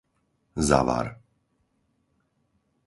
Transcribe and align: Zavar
Zavar 0.67 1.21